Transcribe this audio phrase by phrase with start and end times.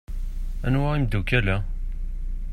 [0.65, 1.57] Anwa imeddukal-a?